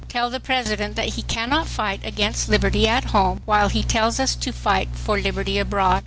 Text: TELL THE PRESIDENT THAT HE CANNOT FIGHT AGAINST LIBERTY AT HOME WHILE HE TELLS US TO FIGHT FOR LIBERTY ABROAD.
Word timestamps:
TELL 0.09 0.31
THE 0.31 0.39
PRESIDENT 0.39 0.95
THAT 0.95 1.09
HE 1.09 1.21
CANNOT 1.21 1.67
FIGHT 1.67 1.99
AGAINST 2.03 2.49
LIBERTY 2.49 2.87
AT 2.87 3.03
HOME 3.11 3.41
WHILE 3.45 3.69
HE 3.69 3.83
TELLS 3.83 4.19
US 4.19 4.35
TO 4.35 4.51
FIGHT 4.51 4.89
FOR 4.95 5.21
LIBERTY 5.21 5.59
ABROAD. 5.59 5.99